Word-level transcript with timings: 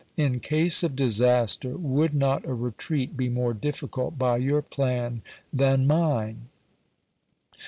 In 0.17 0.39
case 0.39 0.81
of 0.81 0.95
disaster, 0.95 1.77
would 1.77 2.15
not 2.15 2.43
a 2.45 2.55
retreat 2.55 3.15
be 3.15 3.29
more 3.29 3.53
p. 3.53 3.59
713. 3.59 3.69
difficult 3.69 4.17
by 4.17 4.37
your 4.37 4.63
plan 4.63 5.21
than 5.53 5.85
mine 5.85 6.49